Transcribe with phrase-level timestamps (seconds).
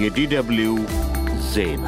[0.00, 0.70] የዲደብልዩ
[1.52, 1.86] ዜና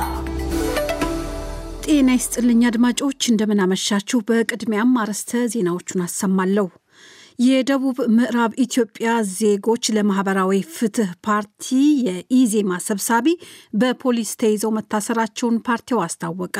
[1.84, 6.66] ጤና ይስጥልኝ አድማጮች፣ እንደምናመሻችሁ። በቅድሚያም አርዕስተ ዜናዎቹን አሰማለሁ።
[7.38, 11.66] የደቡብ ምዕራብ ኢትዮጵያ ዜጎች ለማህበራዊ ፍትህ ፓርቲ
[12.06, 13.26] የኢዜማ ሰብሳቢ
[13.80, 16.56] በፖሊስ ተይዘው መታሰራቸውን ፓርቲው አስታወቀ።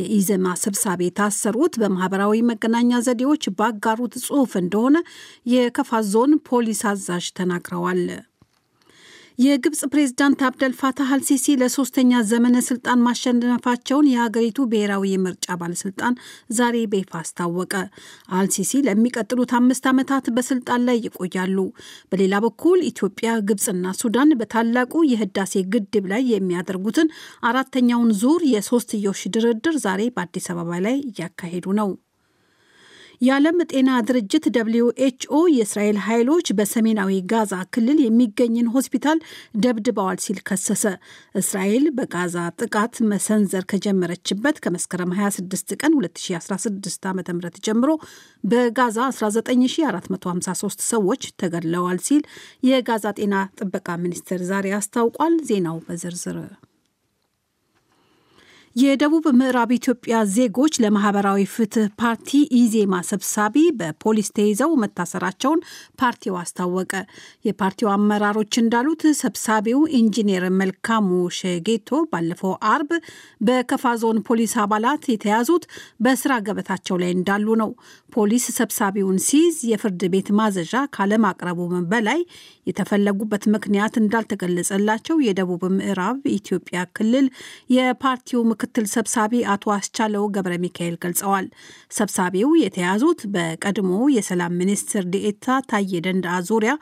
[0.00, 4.96] የኢዜማ ሰብሳቢ የታሰሩት በማህበራዊ መገናኛ ዘዴዎች ባጋሩት ጽሑፍ እንደሆነ
[5.54, 8.02] የከፋ ዞን ፖሊስ አዛዥ ተናግረዋል።
[9.38, 16.14] የግብፅ ፕሬዝዳንት አብደል ፋታህ አልሲሲ ለሶስተኛ ዘመነ ስልጣን ማሸነፋቸውን የሀገሪቱ ብሔራዊ የምርጫ ባለስልጣን
[16.58, 17.72] ዛሬ በይፋ አስታወቀ።
[18.38, 21.58] አልሲሲ ለሚቀጥሉት አምስት ዓመታት በስልጣን ላይ ይቆያሉ።
[22.12, 27.12] በሌላ በኩል ኢትዮጵያ፣ ግብፅና ሱዳን በታላቁ የህዳሴ ግድብ ላይ የሚያደርጉትን
[27.50, 31.90] አራተኛውን ዙር የሶስትዮሽ ድርድር ዛሬ በአዲስ አበባ ላይ እያካሄዱ ነው።
[33.20, 39.18] የዓለም ጤና ድርጅት WHO የእስራኤል ኃይሎች በሰሜናዊ ጋዛ ክልል የሚገኝን ሆስፒታል
[39.62, 40.84] ደብድበዋል ሲል ከሰሰ።
[41.40, 47.22] እስራኤል በጋዛ ጥቃት መሰንዘር ከጀመረችበት ከመስከረም 26 ቀን 2016 ዓ ም
[47.66, 47.90] ጀምሮ
[48.44, 52.22] በጋዛ 19453 ሰዎች ተገድለዋል ሲል
[52.70, 56.38] የጋዛ ጤና ጥበቃ ሚኒስቴር ዛሬ አስታውቋል። ዜናው በዝርዝር
[58.76, 65.60] የደቡብ ምዕራብ ኢትዮጵያ ዜጎች ለማህበራዊ ፍትህ ፓርቲ ኢዜማ ሰብሳቢ በፖሊስ ተይዘው መታሰራቸውን
[66.00, 66.92] ፓርቲው አስታወቀ።
[67.48, 72.90] የፓርቲው አመራሮች እንዳሉት ሰብሳቢው ኢንጂነር መልካሙ ሸጌቶ ባለፈው አርብ
[73.48, 75.64] በከፋ ዞን ፖሊስ አባላት የተያዙት
[76.04, 77.72] በስራ ገበታቸው ላይ እንዳሉ ነው።
[78.16, 81.58] ፖሊስ ሰብሳቢውን ሲይዝ የፍርድ ቤት ማዘዣ ካለማቅረቡ
[81.90, 82.20] በላይ
[82.66, 87.26] የተፈለጉበት ምክንያት እንዳልተገለጸላቸው የደቡብ ምዕራብ ኢትዮጵያ ክልል
[87.74, 91.46] የፓርቲው ምክትል ሰብሳቢ አቶ አስቻለው ገብረ ሚካኤል ገልጸዋል።
[91.96, 96.72] ሰብሳቢው የተያዙት በቀድሞ የሰላም ሚኒስትር ዴኤታ ታዬ ደንደአ ዙሪያ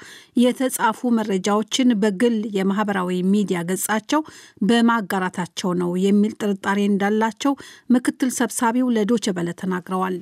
[0.42, 4.22] የተጻፉ መረጃዎችን በግል የማህበራዊ ሚዲያ ገጻቸው
[4.68, 7.54] በማጋራታቸው ነው የሚል ጥርጣሬ እንዳላቸው
[7.94, 10.18] ምክትል ሰብሳቢው ለዶቼ ቬለ ተናግረዋል።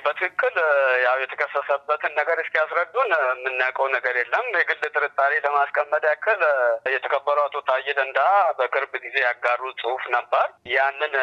[0.00, 0.54] በትክክል
[1.04, 6.40] ያው የተከሰሰበትን ነገር እስኪያስረዱን የምናውቀው ነገር የለም። የግል ጥርጣሬ ለማስቀመጥ ያክል
[6.94, 11.14] የተከበሩ አቶ ታዬ ደንደአ በቅርብ ጊዜ ያጋሩ ጽሑፍ ነበር። ያንን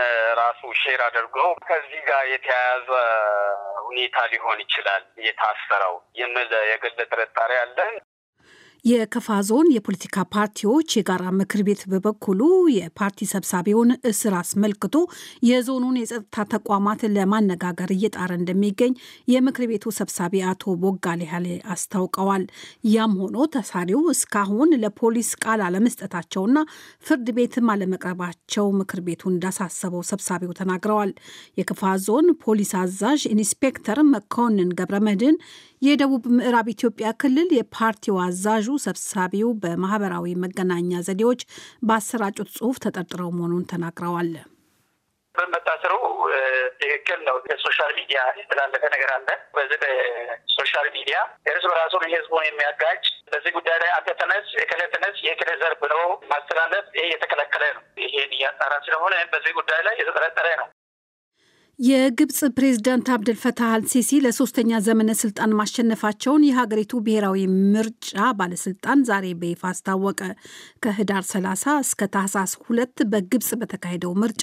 [0.41, 2.89] ራሱ share አድርገው ከዚህ ጋር የተያያዘ
[3.88, 7.94] ሁኔታ ሊሆን ይችላል የታሰረው የሚል የግል ጥርጣሬ አለን።
[8.85, 12.41] የከፋ ዞን የፖለቲካ ፓርቲዎች የጋራ ምክር ቤት በበኩሉ
[12.73, 14.95] የፓርቲ ሰብሳቢውን እስር አስመልክቶ
[15.47, 18.93] የዞኑን የጸጥታ ተቋማት ለማነጋገር እየጣረ እንደሚገኝ
[19.27, 22.45] የምክር ቤቱ ሰብሳቢ አቶ ቦጋሌ ሀሌ አስታውቀዋል።
[22.93, 26.55] ያም ሆኖ ታሳሪው እስካሁን ለፖሊስ ቃል አለመስጠታቸውና
[27.05, 31.13] ፍርድ ቤትም አለመቅረባቸው ምክር ቤቱ እንዳሳሰበው ሰብሳቢው ተናግረዋል።
[31.59, 35.38] የከፋ ዞን ፖሊስ አዛዥ ኢንስፔክተር መኮንን ገብረ መድህን
[35.81, 41.41] የደቡብ ምዕራብ ኢትዮጵያ ክልል የፓርቲው አዛዡ ሰብሳቢው በማህበራዊ መገናኛ ዘዴዎች
[41.88, 44.31] በአሰራጩት ጽሑፍ ተጠርጥረው መሆኑን ተናግረዋል።
[45.35, 45.93] በመታሰሩ
[46.79, 51.18] ትክክል ነው። የ social media የተላለፈ ነገር አለ። በዚህ በ social media
[51.51, 55.94] እርስ በራሱ ህዝቡን የሚያጋጭ በዚህ ጉዳይ ላይ አንተ ተነስ፣ የከለ ተነስ፣ የከለ ዘር ብሎ
[56.31, 60.67] ማስተላለፍ ይሄ የተከለከለ ነው። ይሄን እያጣራ ስለሆነ በዚህ ጉዳይ ላይ የተጠረጠረ ነው።
[61.79, 67.41] የግብፅ ፕሬዝዳንት አብደልፈታህ አልሲሲ ለሶስተኛ ዘመነ ስልጣን ማሸነፋቸውን የሀገሪቱ ብሔራዊ
[67.73, 68.07] ምርጫ
[68.39, 70.21] ባለስልጣን ዛሬ በይፋ አስታወቀ።
[70.83, 74.41] ከህዳር 30 እስከ ታህሳስ ሁለት በግብፅ በተካሄደው ምርጫ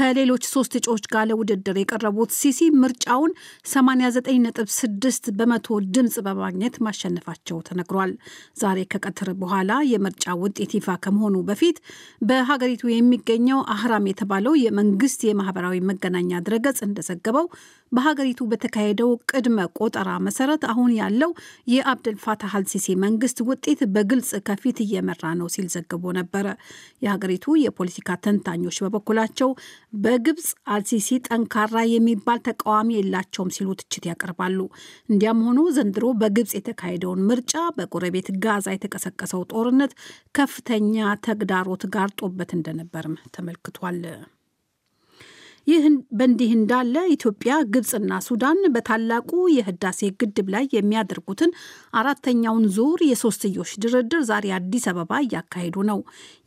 [0.00, 3.32] ከሌሎች ሶስት እጩዎች ጋር ለውድድር የቀረቡት ሲሲ ምርጫውን
[3.70, 8.14] 89.6 በመቶ ድምፅ በማግኘት ማሸነፋቸው ተነግሯል።
[8.60, 11.80] ዛሬ ከቀትር በኋላ የምርጫ ውጤት ይፋ ከመሆኑ በፊት
[12.28, 17.46] በሀገሪቱ የሚገኘው አህራም የተባለው የመንግስት የማህበራዊ መገናኛ ድረ ገጽ እንደዘገበው
[17.92, 21.30] በሀገሪቱ በተካሄደው ቅድመ ቆጠራ መሰረት አሁን ያለው
[21.72, 26.46] የአብደል ፋታህ አልሲሲ መንግስት ውጤት በግልጽ ከፊት እየመራ ነው ሲል ዘግቦ ነበረ።
[27.04, 29.50] የሀገሪቱ የፖለቲካ ተንታኞች በበኩላቸው
[30.04, 34.58] በግብፅ አልሲሲ ጠንካራ የሚባል ተቃዋሚ የላቸውም ሲሉ ትችት ያቀርባሉ።
[35.08, 39.94] እንዲያም ሆኖ ዘንድሮ በግብፅ የተካሄደውን ምርጫ በጎረቤት ጋዛ የተቀሰቀሰው ጦርነት
[40.38, 40.96] ከፍተኛ
[41.26, 44.00] ተግዳሮት ጋርጦበት እንደነበርም ተመልክቷል።
[45.66, 45.84] ይህ
[46.18, 51.50] በእንዲህ እንዳለ ኢትዮጵያ፣ ግብፅና ሱዳን በታላቁ የህዳሴ ግድብ ላይ የሚያደርጉትን
[52.00, 55.98] አራተኛውን ዙር የሶስትዮሽ ድርድር ዛሬ አዲስ አበባ እያካሄዱ ነው።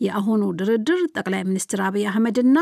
[0.06, 2.58] የአሁኑ ድርድር ጠቅላይ ሚኒስትር አብይ አህመድና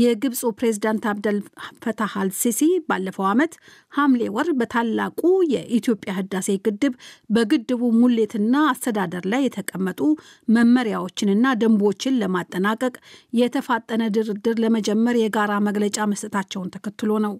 [0.00, 1.38] የግብፁ ፕሬዝዳንት አብደል
[1.84, 3.54] ፈታህ አልሲሲ ባለፈው ዓመት
[3.92, 5.22] ሐምሌ ወር በታላቁ
[5.54, 6.94] የኢትዮጵያ ህዳሴ ግድብ
[7.30, 10.02] በግድቡ ሙሌትና አስተዳደር ላይ የተቀመጡ
[10.48, 12.94] መመሪያዎችንና ደንቦችን ለማጠናቀቅ
[13.40, 17.34] የተፋጠነ ድርድር ለመጀመር የጋራ መግለጫ መስጠታቸውን ተከትሎ ነው።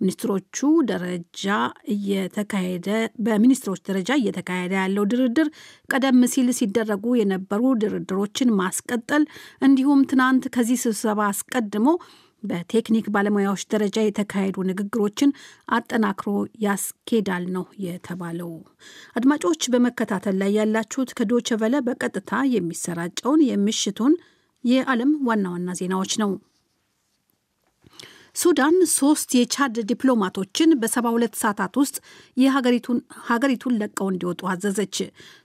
[0.00, 0.58] ሚኒስትሮቹ
[0.88, 1.44] ደረጃ
[1.94, 2.88] እየተካሄደ
[3.26, 5.48] በሚኒስትሮች ደረጃ እየተካሄደ ያለው ድርድር
[5.88, 9.24] ቀደም ሲል ሲደረጉ የነበሩ ድርድሮችን ማስቀጠል
[9.62, 11.88] እንዲሁም ትናንት ከዚህ ስብሰባ አስቀድሞ
[12.42, 15.30] በቴክኒክ ባለሙያዎች ደረጃ የተካሄዱ ንግግሮችን
[15.76, 16.30] አጠናክሮ
[16.64, 18.50] ያስኬዳል ነው የተባለው።
[19.16, 21.48] አድማጮች በመከታተል ላይ ያላችሁት ከዶቸ
[21.86, 24.14] በቀጥታ የሚሰራጨውን የምሽቱን
[24.64, 26.30] የዓለም ዋና ዋና ዜናዎች ነው።
[28.34, 31.96] ሱዳን ሶስት የቻድ ዲፕሎማቶችን በሰባ ሁለት ሰዓታት ውስጥ
[33.28, 34.96] ሀገሪቱን ለቀው እንዲወጡ አዘዘች።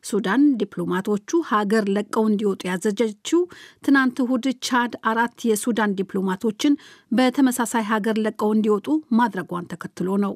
[0.03, 3.41] ሱዳን ዲፕሎማቶቹ ሀገር ለቀው እንዲወጡ ያዘዘችው
[3.85, 6.79] ትናንት እሁድ ቻድ አራት የሱዳን ዲፕሎማቶችን
[7.11, 8.87] በተመሳሳይ ሀገር ለቀው እንዲወጡ
[9.19, 10.33] ማድረጓን ተከትሎ ነው።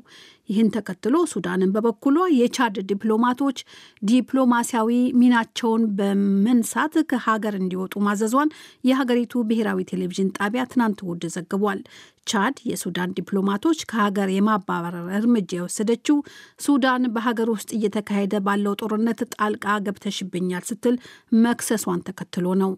[0.50, 3.58] ይህን ተከትሎ ሱዳን በበኩሏ የቻድ ዲፕሎማቶች
[4.10, 8.50] ዲፕሎማሲያዊ ሚናቸውን በመንሳት ከሀገር እንዲወጡ ማዘዟን
[8.84, 11.80] የሀገሪቱ ብሔራዊ ቴሌቪዥን ጣቢያ ትናንት እሁድ ዘግቧል።
[12.28, 16.18] ቻድ የሱዳን ዲፕሎማቶች ከሀገር የማባረር እርምጃ የወሰደችው
[16.66, 20.96] ሱዳን በሀገር ውስጥ እየተካሄደ ባለው ጦርነት ጣልቃ ገብተሽብኛል ስትል
[21.44, 22.72] መክሰሷን ተከትሎ ነው።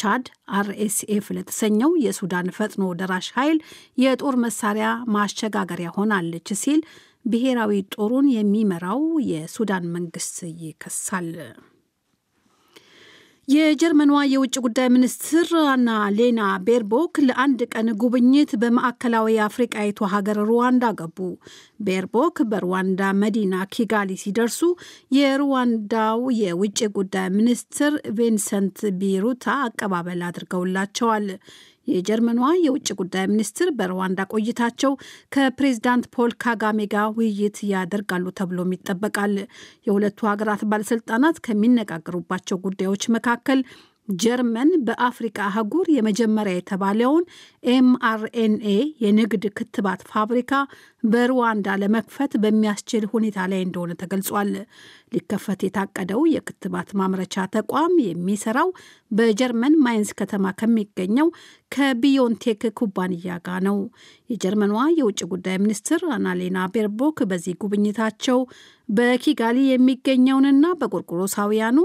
[0.00, 0.26] ቻድ
[0.58, 3.58] RSF ለተሰኘው የሱዳን ፈጥኖ ደራሽ ኃይል
[4.02, 6.80] የጦር መሳሪያ ማሸጋገሪያ ሆናለች ሲል
[7.26, 11.30] ብሔራዊ ጦሩን የሚመራው የሱዳን መንግስት ይከሳል።
[13.50, 21.18] የጀርመኗ የውጭ ጉዳይ ሚኒስትር አና ሌና ቤርቦክ ለአንድ ቀን ጉብኝት በማዕከላዊ አፍሪቃዊቷ ሀገር ሩዋንዳ ገቡ።
[21.86, 24.60] ቤርቦክ በሩዋንዳ መዲና ኪጋሊ ሲደርሱ
[25.16, 31.26] የሩዋንዳው የውጭ ጉዳይ ሚኒስትር ቪንሰንት ቢሩታ አቀባበል አድርገውላቸዋል።
[31.92, 34.92] የጀርመኗ የውጭ ጉዳይ ሚኒስትር በሩዋንዳ ቆይታቸው
[35.34, 39.34] ከፕሬዚዳንት ፖል ካጋሜ ጋር ውይይት ያደርጋሉ ተብሎም ይጠበቃል።
[39.88, 43.60] የሁለቱ ሀገራት ባለስልጣናት ከሚነጋገሩባቸው ጉዳዮች መካከል
[44.18, 47.24] ጀርመን በአፍሪቃ አህጉር የመጀመሪያ የተባለውን
[47.70, 48.68] mRNA
[49.04, 50.52] የንግድ ክትባት ፋብሪካ
[51.04, 54.50] በሩዋንዳ ለመክፈት በሚያስችል ሁኔታ ላይ እንደሆነ ተገልጿል።
[55.14, 58.68] ሊከፈት የታቀደው የክትባት ማምረቻ ተቋም የሚሰራው
[59.10, 61.30] በጀርመን ማይንስ ከተማ ከሚገኘው
[61.72, 63.78] ከቢዮንቴክ ኩባንያ ጋር ነው።
[64.30, 68.40] የጀርመኗ የውጭ ጉዳይ ሚኒስትር አናሌና ቤርቦክ በዚህ ጉብኝታቸው
[68.88, 71.78] በኪጋሊ የሚገኘውንና በጎርጎሮሳውያኑ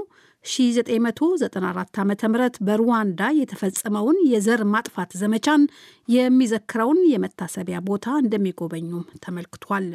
[0.45, 2.35] 1994 ዓ ም
[2.67, 5.61] በሩዋንዳ የተፈጸመውን የዘር ማጥፋት ዘመቻን
[6.09, 9.87] የሚዘክረውን የመታሰቢያ ቦታ እንደሚጎበኙም ተመልክቷል።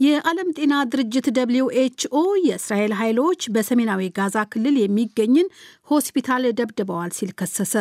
[0.00, 5.48] የዓለም ጤና ድርጅት WHO የእስራኤል ኃይሎች በሰሜናዊ ጋዛ ክልል የሚገኝን
[5.90, 7.74] ሆስፒታል ደብድበዋል ሲል ከሰሰ።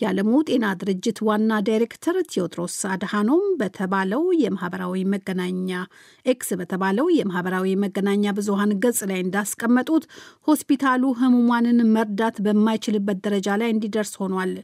[0.00, 5.70] የዓለሙ ጤና ድርጅት ዋና ዳይሬክተር ቴዎድሮስ አድሃኖም በተባለው የማህበራዊ መገናኛ
[6.26, 10.06] ኤክስ በተባለው የማህበራዊ መገናኛ ብዙሃን ገጽ ላይ እንዳስቀመጡት
[10.48, 14.54] ሆስፒታሉ ህሙማንን መርዳት በማይችልበት ደረጃ ላይ እንዲደርስ ሆኗል።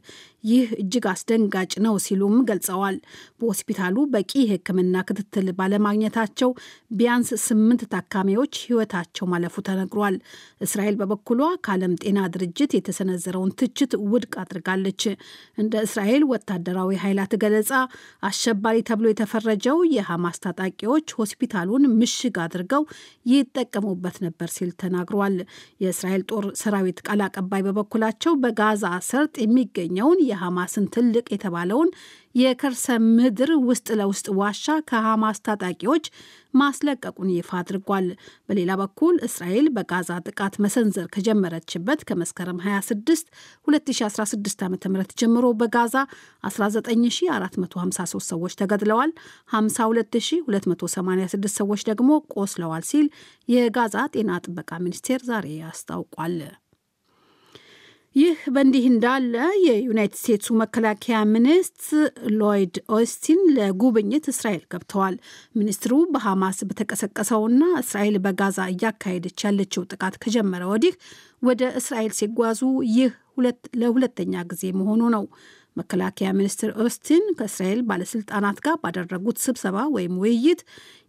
[0.47, 2.97] ይህ እጅግ አስደንጋጭ ነው ሲሉም ገልጸዋል።
[3.39, 6.51] በሆስፒታሉ በቂ ሕክምና ክትትል ባለማግኘታቸው
[6.97, 10.15] ቢያንስ ስምንት ታካሚዎች ህይወታቸው ማለፉ ተነግሯል።
[10.65, 15.01] እስራኤል በበኩሏ ከዓለም ጤና ድርጅት የተሰነዘረውን ትችት ውድቅ አድርጋለች።
[15.61, 17.71] እንደ እስራኤል ወታደራዊ ኃይላት ገለጻ
[18.29, 22.85] አሸባሪ ተብሎ የተፈረጀው የሐማስ ታጣቂዎች ሆስፒታሉን ምሽግ አድርገው
[23.31, 25.37] ይጠቀሙበት ነበር ሲል ተናግሯል።
[25.83, 31.89] የእስራኤል ጦር ሰራዊት ቃል አቀባይ በበኩላቸው በጋዛ ሰርጥ የሚገኘውን የሐማስን ትልቅ የተባለውን
[32.37, 36.05] የከርሰ ምድር ውስጥ ለውስጥ ዋሻ ከሐማስ ታጣቂዎች
[36.53, 38.07] ማስለቀቁን ይፋ አድርጓል።
[38.49, 43.31] በሌላ በኩል እስራኤል በጋዛ ጥቃት መሰንዘር ከጀመረችበት ከመስከረም 26
[43.67, 44.75] 2016 ዓ ም
[45.21, 45.95] ጀምሮ በጋዛ
[46.49, 49.11] 19453 ሰዎች ተገድለዋል፣
[49.55, 53.07] 52286 ሰዎች ደግሞ ቆስለዋል ሲል
[53.47, 56.37] የጋዛ ጤና ጥበቃ ሚኒስቴር ዛሬ አስታውቋል።
[58.17, 59.33] ይህ በእንዲህ እንዳለ
[59.63, 62.05] የዩናይትድ ስቴትሱ መከላከያ ሚኒስትር
[62.39, 65.15] ሎይድ ኦስቲን ለጉብኝት እስራኤል ገብተዋል።
[65.55, 70.95] ሚኒስትሩ በሐማስ በተቀሰቀሰውና እስራኤል በጋዛ እያካሄደች ያለችው ጥቃት ከጀመረ ወዲህ
[71.43, 72.61] ወደ እስራኤል ሲጓዙ
[72.95, 73.11] ይህ
[73.81, 75.25] ለሁለተኛ ጊዜ መሆኑ ነው።
[75.77, 80.61] መከላከያ ሚኒስትር ኦስቲን ከእስራኤል ባለስልጣናት ጋር ባደረጉት ስብሰባ ወይም ውይይት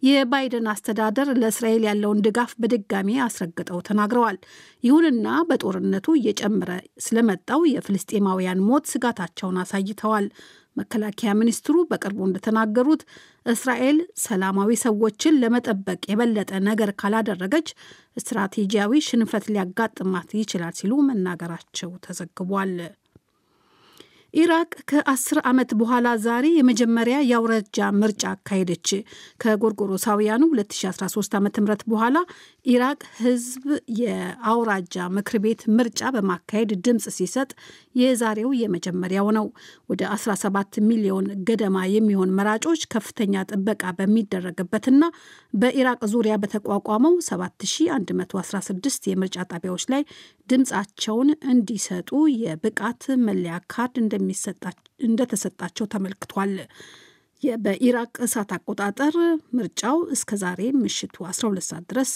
[0.02, 4.38] የባይደን አስተዳደር ለእስራኤል ያለውን ድጋፍ በድጋሚ አስረግጠው ተናግረዋል።
[4.84, 6.70] ይሁንና በጦርነቱ እየጨመረ
[7.06, 10.28] ስለመጣው የፍልስጤማውያን ሞት ስጋታቸውን አሳይተዋል።
[10.76, 13.02] መከላከያ ሚኒስትሩ በቅርቡ እንደተናገሩት
[13.46, 17.68] እስራኤል ሰላማዊ ሰዎችን ለመጠበቅ የበለጠ ነገር ካላደረገች
[18.20, 22.72] ስትራቴጂያዊ ሽንፈት ሊያጋጥማት ይችላል ሲሉ መናገራቸው ተዘግቧል።
[24.34, 28.88] ኢራቅ ከአስር ዓመት በኋላ ዛሬ የመጀመሪያ የአውራጃ ምርጫ አካሄደች።
[29.42, 31.48] ከጎርጎሮሳውያኑ 2013 ዓ ም
[31.92, 32.18] በኋላ
[32.66, 33.64] ኢራቅ ህዝብ
[34.00, 37.50] የአውራጃ ምክር ቤት ምርጫ በማካሄድ ድምፅ ሲሰጥ
[38.00, 39.46] የዛሬው የመጀመሪያው ነው።
[39.90, 45.02] ወደ 17 ሚሊዮን ገደማ የሚሆን መራጮች ከፍተኛ ጥበቃ በሚደረግበትና
[45.54, 50.04] በኢራቅ ዙሪያ በተቋቋመው 7116 የምርጫ ጣቢያዎች ላይ
[50.48, 52.10] ድምፃቸውን እንዲሰጡ
[52.42, 53.96] የብቃት መለያ ካርድ
[55.06, 56.54] እንደተሰጣቸው ተመልክቷል።
[57.58, 59.16] በኢራቅ እሳት አቆጣጠር
[59.56, 62.12] ምርጫው እስከ ዛሬ ምሽቱ 12 ሰዓት ድረስ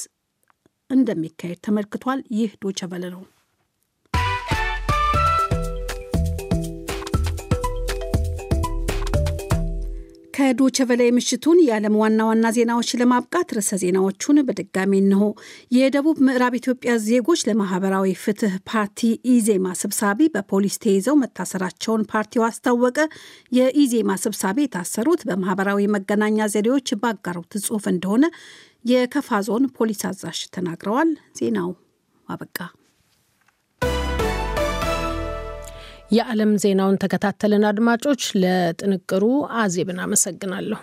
[0.91, 3.23] እንደሚካሄድ ተመልክቷል። ይህ ዶቸበለ ነው።
[10.35, 15.23] ከዶቸቨለ የምሽቱን የዓለም ዋና ዋና ዜናዎች ለማብቃት ርዕሰ ዜናዎቹን በድጋሚ እንሆ።
[15.77, 19.01] የደቡብ ምዕራብ ኢትዮጵያ ዜጎች ለማህበራዊ ፍትህ ፓርቲ
[19.35, 22.99] ኢዜማ ሰብሳቢ በፖሊስ ተይዘው መታሰራቸውን ፓርቲው አስታወቀ።
[23.53, 28.25] የኢዜማ ሰብሳቢ የታሰሩት በማህበራዊ መገናኛ ዘዴዎች ባጋሩት ጽሑፍ እንደሆነ
[28.85, 31.73] የከፋ ዞን ፖሊስ አዛዥ ተናግረዋል። ዜናው
[32.29, 32.59] አበቃ።
[36.12, 39.25] የዓለም ዜናውን ተከታተልን። አድማጮች፣ ለጥንቅሩ
[39.61, 40.81] አዜብን አመሰግናለሁ።